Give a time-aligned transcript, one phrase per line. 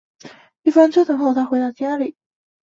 [0.63, 2.15] 一番折腾后她回到家里